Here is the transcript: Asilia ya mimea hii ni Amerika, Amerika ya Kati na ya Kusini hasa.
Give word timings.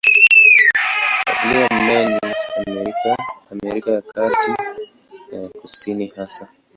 Asilia 1.27 1.59
ya 1.61 1.69
mimea 1.69 2.07
hii 2.07 2.27
ni 2.67 2.71
Amerika, 2.79 3.17
Amerika 3.51 3.91
ya 3.91 4.01
Kati 4.01 4.51
na 5.31 5.37
ya 5.37 5.49
Kusini 5.49 6.07
hasa. 6.07 6.47